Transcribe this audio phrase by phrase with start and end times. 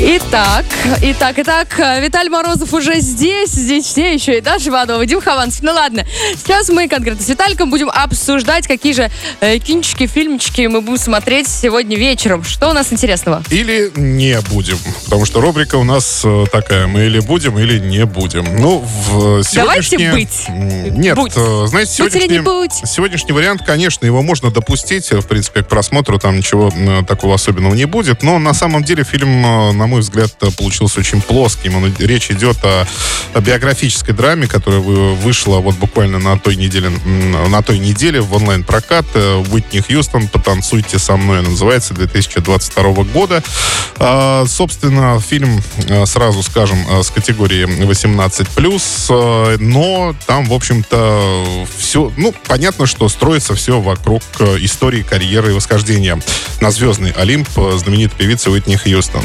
[0.00, 0.64] Итак,
[1.00, 1.68] итак, итак,
[2.00, 5.62] Виталий Морозов уже здесь, здесь все еще, и Даша Иванова, Дим Хованцев.
[5.62, 6.04] Ну ладно,
[6.36, 9.10] сейчас мы конкретно с Виталиком будем обсуждать, какие же
[9.40, 12.42] э, кинчики, фильмчики мы будем смотреть сегодня вечером.
[12.42, 13.44] Что у нас интересного?
[13.50, 18.04] Или не будем, потому что рубрика у нас э, такая, мы или будем, или не
[18.04, 18.44] будем.
[18.58, 20.12] Ну, в Давайте сегодняшнее...
[20.12, 20.44] быть.
[20.48, 21.32] М, Нет, Будь.
[21.36, 22.72] э, знаете, Будь сегодняшний, не будь.
[22.72, 27.36] сегодняшний вариант, конечно, его можно допустить, э, в принципе, к просмотру, там ничего э, такого
[27.36, 31.20] особенного не будет, но на самом деле фильм, э, на мой взгляд, э, получился очень
[31.20, 31.74] плоским.
[31.74, 32.86] Он- речь идет о,
[33.34, 36.90] о биографической драме, которая вы- вышла вот буквально на той неделе,
[37.48, 39.04] на той неделе в онлайн-прокат.
[39.14, 43.42] Э, Уитни Хьюстон «Потанцуйте со мной» называется, 2022 года.
[43.98, 52.12] А, Собственно, фильм, э, сразу скажем, с категории 18+, э, но там, в общем-то, все,
[52.16, 54.22] ну, понятно, что строится все вокруг
[54.60, 56.20] истории, карьеры и восхождения
[56.60, 57.48] на звездный Олимп
[57.78, 59.22] знаменитой певицы Уитни Хьюстон,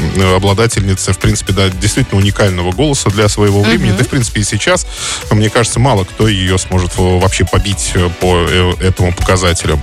[0.48, 3.92] обладательницы, в принципе, да, действительно уникального голоса для своего времени.
[3.96, 4.86] Да, в принципе, и сейчас,
[5.30, 9.80] мне кажется, мало кто ее сможет э, вообще побить э, по э, этому показателю.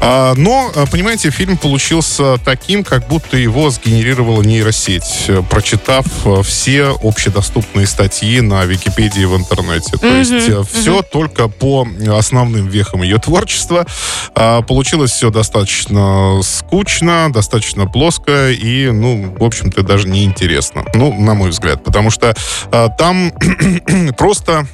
[0.00, 6.04] А, Но, понимаете, фильм получился таким, как будто его сгенерировала нейросеть, прочитав
[6.44, 9.96] все общедоступные статьи на Википедии в интернете.
[9.96, 13.86] То есть все только по основным вехам ее творчества.
[14.34, 20.84] А, Получилось все достаточно скучно, достаточно плоско и, ну, в общем-то, даже неинтересно.
[20.94, 21.82] Ну, на мой взгляд.
[21.84, 22.34] Потому что
[22.70, 23.32] а, там
[24.16, 24.66] просто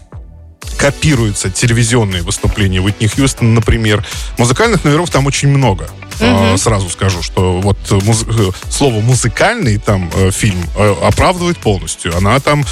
[0.76, 4.04] копируются телевизионные выступления Уитни Хьюстон, например.
[4.38, 5.88] Музыкальных номеров там очень много.
[6.20, 10.58] А, Сразу скажу, что вот муз- э, слово музыкальный там э, фильм
[11.02, 12.16] оправдывает полностью.
[12.16, 12.64] Она там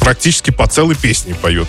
[0.00, 1.68] практически по целой песне поет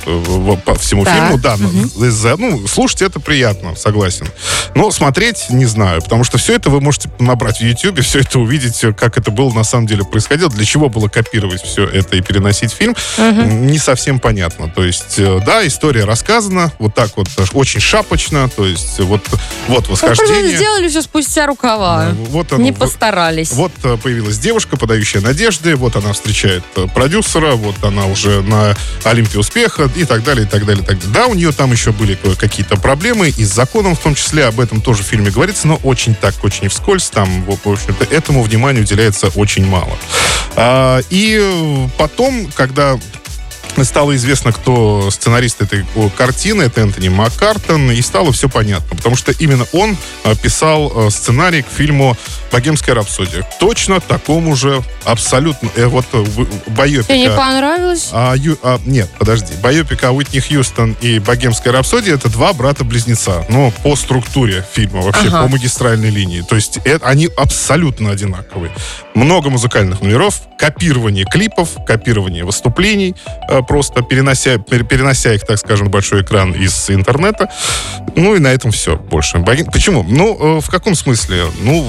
[0.65, 1.13] по всему Так.
[1.15, 1.37] фильму.
[1.39, 1.69] Да, ну,
[2.05, 4.27] из-за- ну, слушать это приятно, согласен.
[4.75, 8.39] Но смотреть не знаю, потому что все это вы можете набрать в YouTube, все это
[8.39, 12.21] увидеть, как это было на самом деле происходило, для чего было копировать все это и
[12.21, 14.70] переносить фильм, не совсем понятно.
[14.70, 19.21] То есть, да, история рассказана, вот так вот, очень шапочно, то есть, вот,
[19.67, 20.55] вот Ну, восхождение.
[20.58, 22.09] сделали все спустя рукава.
[22.09, 23.52] Э, Вот оно, Не постарались.
[23.52, 28.76] Вот э, появилась девушка, подающая надежды, вот она встречает э, продюсера, вот она уже на
[29.04, 31.14] Олимпе успеха и так далее, и так далее, и так далее.
[31.14, 34.59] Да, у нее там еще были какие-то проблемы, и с законом в том числе, об
[34.59, 38.82] этом тоже в фильме говорится, но очень так, очень вскользь, там, в общем-то, этому внимания
[38.82, 39.98] уделяется очень мало.
[40.55, 42.98] А, и потом, когда
[43.83, 45.86] стало известно, кто сценарист этой
[46.17, 51.09] картины, это Энтони Маккартон, и стало все понятно, потому что именно он э, писал э,
[51.09, 52.15] сценарий к фильму
[52.52, 53.48] «Богемская рапсодия».
[53.59, 56.23] Точно такому же, абсолютно, э, вот э,
[56.67, 57.04] байопика...
[57.14, 58.09] Тебе не понравилось?
[58.11, 59.54] А, Ю- а, нет, подожди.
[59.61, 63.45] Байопика Уитни Хьюстон и «Богемская рапсодия»— это два брата-близнеца.
[63.49, 65.43] Но по структуре фильма, вообще Ага.
[65.43, 66.42] по магистральной линии.
[66.42, 68.71] То есть э- они абсолютно одинаковые.
[69.14, 73.15] Много музыкальных номеров, копирование клипов, копирование выступлений,
[73.49, 77.49] э, просто перенося, пер- перенося их, так скажем, на большой экран из интернета.
[78.16, 79.39] Ну и на этом все больше.
[79.72, 80.04] Почему?
[80.04, 81.45] Ну, э, в каком смысле?
[81.61, 81.86] Ну,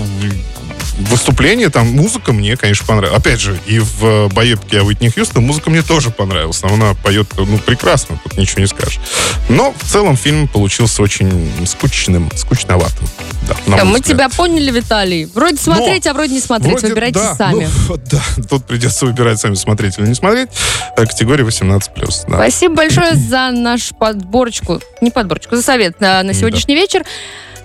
[1.09, 3.19] выступление, там музыка мне, конечно, понравилась.
[3.19, 6.63] Опять же, и в э, боепке о Уитни Хьюстон музыка мне тоже понравилась.
[6.63, 9.01] Она поет, ну, прекрасно, тут ничего не скажешь.
[9.49, 13.07] Но в целом фильм получился очень скучным, скучноватым.
[13.49, 14.05] Да, Да, мы взгляд.
[14.05, 15.25] тебя поняли, Виталий.
[15.27, 16.73] Вроде смотреть, а вроде не смотреть.
[16.73, 17.69] Вроде Выбирайте да, сами.
[17.89, 20.49] ну, да, тут придется выбирать сами, смотреть или не смотреть.
[20.97, 21.81] Э, Категория 18+.
[22.29, 22.35] Да.
[22.37, 27.05] Спасибо большое за нашу подборочку, не подборочку, за совет на, на сегодняшний вечер.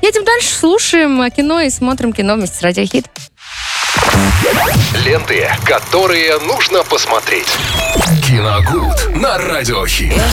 [0.02, 3.06] Едем дальше, слушаем э, кино и смотрим кино вместе с Радиохит.
[5.06, 7.48] Ленты, которые нужно посмотреть.
[8.26, 10.22] Киногуд на Радиохит.